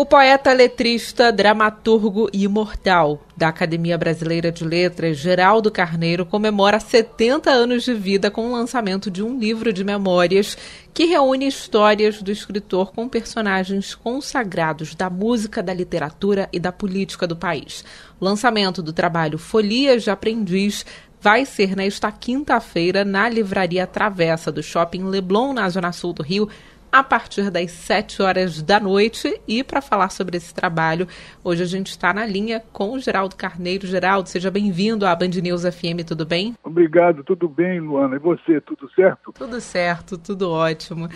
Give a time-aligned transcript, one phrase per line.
[0.00, 7.50] O poeta, letrista, dramaturgo e imortal da Academia Brasileira de Letras, Geraldo Carneiro, comemora 70
[7.50, 10.56] anos de vida com o lançamento de um livro de memórias
[10.94, 17.26] que reúne histórias do escritor com personagens consagrados da música, da literatura e da política
[17.26, 17.84] do país.
[18.18, 20.86] O lançamento do trabalho Folias de Aprendiz
[21.20, 26.48] vai ser nesta quinta-feira na Livraria Travessa do Shopping Leblon, na Zona Sul do Rio,
[26.92, 29.40] a partir das 7 horas da noite.
[29.46, 31.06] E para falar sobre esse trabalho,
[31.44, 33.86] hoje a gente está na linha com o Geraldo Carneiro.
[33.86, 36.54] Geraldo, seja bem-vindo à Band News FM, tudo bem?
[36.62, 38.16] Obrigado, tudo bem, Luana.
[38.16, 39.32] E você, tudo certo?
[39.32, 41.08] Tudo certo, tudo ótimo.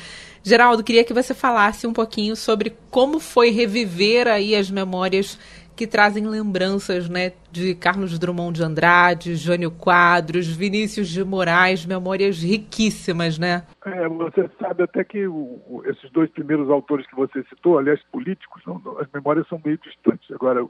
[0.43, 5.39] Geraldo, queria que você falasse um pouquinho sobre como foi reviver aí as memórias
[5.77, 12.43] que trazem lembranças né, de Carlos Drummond de Andrade, Jânio Quadros, Vinícius de Moraes, memórias
[12.43, 13.65] riquíssimas, né?
[13.85, 18.63] É, você sabe até que o, esses dois primeiros autores que você citou, aliás, políticos,
[18.67, 20.31] não, as memórias são meio distantes.
[20.31, 20.65] Agora,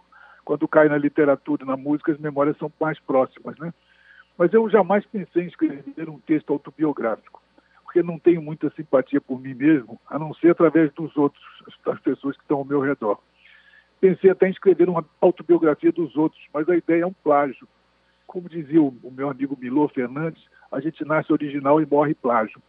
[0.44, 3.72] quando cai na literatura e na música, as memórias são mais próximas, né?
[4.36, 7.40] Mas eu jamais pensei em escrever um texto autobiográfico,
[7.84, 11.42] porque não tenho muita simpatia por mim mesmo, a não ser através dos outros,
[11.84, 13.18] das pessoas que estão ao meu redor.
[14.04, 17.66] Pensei até em escrever uma autobiografia dos outros, mas a ideia é um plágio.
[18.26, 22.60] Como dizia o, meu amigo Milô Fernandes, a gente nasce original e morre plágio.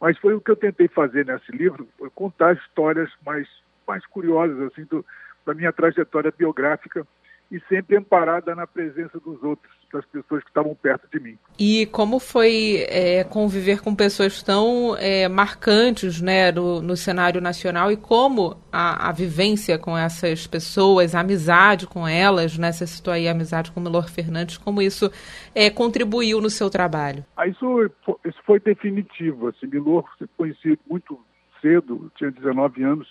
[0.00, 3.48] Mas foi o que eu tentei fazer nesse livro, contar histórias mais,
[3.84, 5.04] mais curiosas assim do,
[5.44, 7.04] da minha trajetória biográfica
[7.50, 11.38] e sempre amparada na presença dos outros, das pessoas que estavam perto de mim.
[11.58, 17.92] E como foi é, conviver com pessoas tão é, marcantes né, no, no, cenário nacional
[17.92, 23.12] e como a, a, vivência com essas pessoas, a amizade com elas, né, você citou
[23.12, 25.10] aí a amizade com o Milor Fernandes, como isso
[25.54, 27.24] é, contribuiu no seu trabalho?
[27.36, 27.90] Ah, isso,
[28.24, 29.48] isso foi definitivo.
[29.48, 31.18] Assim, Milor se conheci muito
[31.62, 33.08] cedo, tinha 19 anos,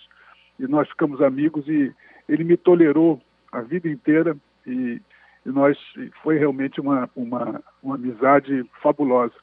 [0.60, 1.92] e nós ficamos amigos e
[2.28, 3.20] ele me tolerou
[3.56, 5.00] a vida inteira e,
[5.44, 5.78] e nós
[6.22, 9.34] foi realmente uma, uma, uma amizade fabulosa.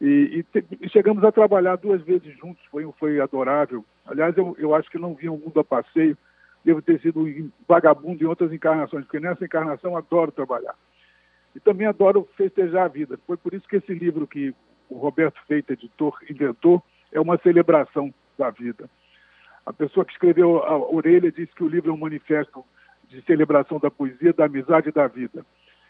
[0.00, 0.06] E,
[0.38, 3.84] e, te, e, chegamos a trabalhar duas vezes juntos, foi, foi adorável.
[4.04, 6.18] Aliás, eu, eu acho que não vi o mundo a passeio,
[6.64, 7.24] devo ter sido
[7.68, 10.74] vagabundo em outras encarnações, porque nessa encarnação adoro trabalhar.
[11.54, 13.18] E também adoro festejar a vida.
[13.26, 14.54] Foi por isso que esse livro que
[14.90, 18.90] o Roberto Feita, editor, inventou, é uma celebração da vida.
[19.64, 22.64] A pessoa que escreveu a Orelha disse que o livro é um manifesto
[23.08, 25.44] de celebração da poesia, da amizade e da vida.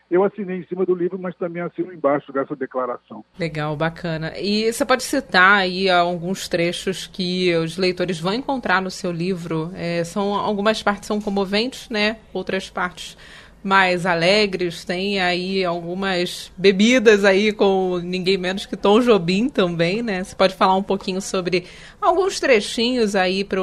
[0.09, 3.25] Eu assinei em cima do livro, mas também assino embaixo dessa declaração.
[3.39, 4.33] Legal, bacana.
[4.39, 9.73] E você pode citar aí alguns trechos que os leitores vão encontrar no seu livro?
[9.75, 12.19] É, são algumas partes são comoventes, né?
[12.33, 13.17] Outras partes
[13.65, 14.85] mais alegres.
[14.85, 20.23] Tem aí algumas bebidas aí com ninguém menos que Tom Jobim também, né?
[20.23, 21.65] Você pode falar um pouquinho sobre
[22.01, 23.61] alguns trechinhos aí para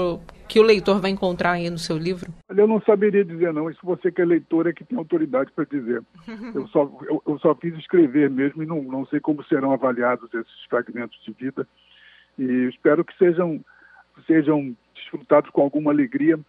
[0.54, 2.32] que o leitor vai encontrar aí no seu livro?
[2.48, 5.66] Eu não saberia dizer não, isso você que é leitor é que tem autoridade para
[5.66, 6.04] dizer.
[6.54, 10.32] Eu só, eu, eu, só fiz escrever mesmo e não, não sei como serão avaliados
[10.32, 11.68] esses fragmentos de vida.
[12.38, 13.66] E espero que sejam,
[14.28, 16.40] sejam desfrutados com alguma alegria,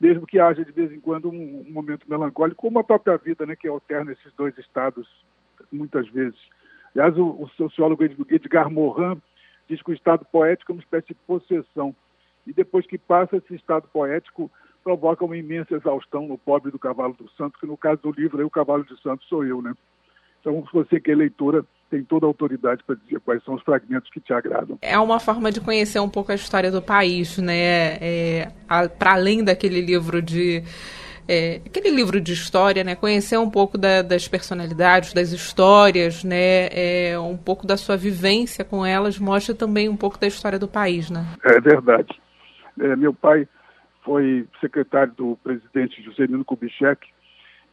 [0.00, 3.44] mesmo que haja de vez em quando um, um momento melancólico, como a própria vida,
[3.44, 5.06] né, que alterna esses dois estados
[5.70, 6.38] muitas vezes.
[6.94, 9.20] Aliás, o, o sociólogo Edgar Morin
[9.68, 11.94] diz que o estado poético é uma espécie de possessão
[12.46, 14.50] e depois que passa esse estado poético,
[14.82, 18.38] provoca uma imensa exaustão no pobre do cavalo do santo, que no caso do livro,
[18.38, 19.74] aí, o cavalo de santo sou eu, né?
[20.40, 24.10] Então, você que é leitora, tem toda a autoridade para dizer quais são os fragmentos
[24.10, 24.78] que te agradam.
[24.80, 27.98] É uma forma de conhecer um pouco a história do país, né?
[28.00, 28.52] É,
[28.98, 30.62] para além daquele livro de
[31.28, 32.94] é, aquele livro de história, né?
[32.94, 36.68] Conhecer um pouco da, das personalidades, das histórias, né?
[36.72, 40.68] É, um pouco da sua vivência com elas mostra também um pouco da história do
[40.68, 41.26] país, né?
[41.44, 42.20] É verdade.
[42.80, 43.46] É, meu pai
[44.02, 47.06] foi secretário do presidente Juscelino Kubitschek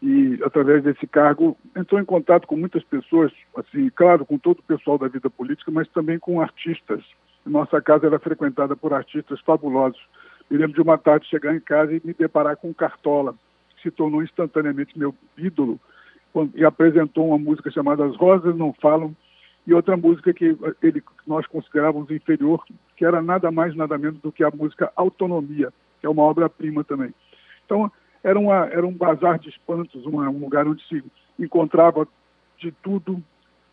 [0.02, 4.64] e, através desse cargo, entrou em contato com muitas pessoas, assim, claro, com todo o
[4.64, 7.04] pessoal da vida política, mas também com artistas.
[7.46, 10.00] Nossa casa era frequentada por artistas fabulosos.
[10.50, 13.34] Me lembro de uma tarde chegar em casa e me deparar com o Cartola,
[13.76, 15.80] que se tornou instantaneamente meu ídolo,
[16.54, 19.16] e apresentou uma música chamada As Rosas Não Falam,
[19.66, 22.64] e outra música que ele, nós considerávamos inferior,
[22.98, 25.72] que era nada mais, nada menos do que a música Autonomia,
[26.02, 27.14] que é uma obra-prima também.
[27.64, 27.90] Então,
[28.24, 31.04] era, uma, era um bazar de espantos, uma, um lugar onde se
[31.40, 32.08] encontrava
[32.58, 33.24] de tudo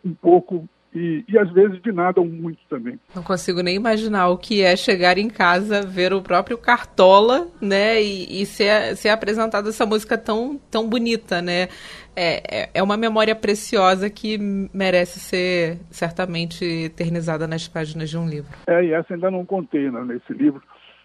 [0.05, 2.99] um pouco e, e às vezes de nada ou muito também.
[3.14, 8.00] Não consigo nem imaginar o que é chegar em casa, ver o próprio Cartola, né,
[8.00, 11.69] e, e ser, ser apresentada essa música tão, tão bonita, né?
[12.17, 14.38] É, é, é uma memória preciosa que
[14.73, 18.56] merece ser certamente eternizada nas páginas de um livro.
[18.69, 20.62] É, e essa ainda não contei né, nesse livro.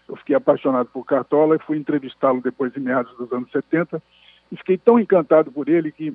[0.08, 4.00] eu fiquei apaixonado por Cartola e fui entrevistá-lo depois em meados dos anos 70
[4.52, 6.14] e fiquei tão encantado por ele que,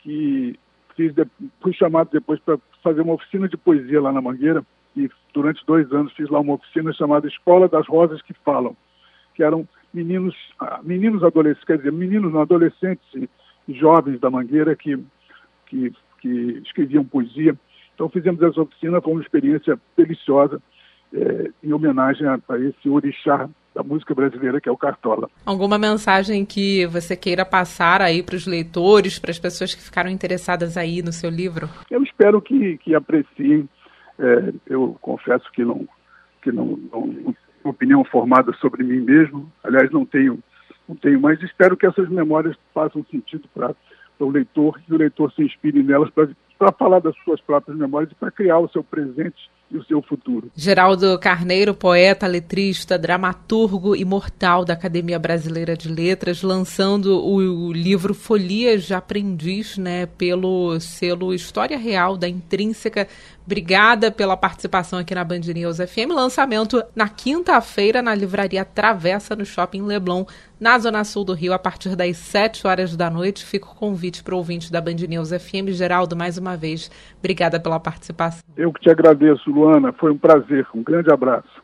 [0.00, 0.58] que
[0.98, 1.14] fiz,
[1.60, 4.64] fui chamado depois para fazer uma oficina de poesia lá na Mangueira
[4.96, 8.76] e durante dois anos fiz lá uma oficina chamada Escola das Rosas que Falam,
[9.34, 13.28] que eram meninos, ah, meninos adolescentes, quer dizer, meninos adolescentes e
[13.72, 14.98] jovens da Mangueira que,
[15.66, 17.56] que, que escreviam poesia.
[17.94, 20.60] Então fizemos essa oficina, foi uma experiência deliciosa
[21.12, 23.48] é, em homenagem a, a, esse orixá
[23.78, 25.30] da música brasileira que é o Cartola.
[25.46, 30.10] Alguma mensagem que você queira passar aí para os leitores, para as pessoas que ficaram
[30.10, 31.68] interessadas aí no seu livro?
[31.88, 33.68] Eu espero que, que apreciem.
[34.18, 35.86] É, eu confesso que não
[36.42, 39.50] que não, não opinião formada sobre mim mesmo.
[39.62, 40.42] Aliás, não tenho
[40.88, 43.76] não tenho, mas espero que essas memórias façam sentido para
[44.18, 46.28] o leitor, que o leitor se inspire nelas para
[46.78, 50.50] falar das suas próprias memórias e para criar o seu presente e o seu futuro.
[50.56, 58.84] Geraldo Carneiro, poeta, letrista, dramaturgo imortal da Academia Brasileira de Letras, lançando o livro Folias
[58.84, 63.06] de Aprendiz, né, pelo selo História Real da Intrínseca.
[63.44, 66.10] Obrigada pela participação aqui na Band News FM.
[66.10, 70.26] Lançamento na quinta-feira na livraria Travessa, no Shopping Leblon,
[70.60, 73.46] na Zona Sul do Rio, a partir das 7 horas da noite.
[73.46, 75.70] Fica o convite para o ouvinte da Band News FM.
[75.70, 78.42] Geraldo, mais uma vez, obrigada pela participação.
[78.56, 79.92] Eu que te agradeço, Luana.
[79.92, 80.66] Foi um prazer.
[80.74, 81.62] Um grande abraço.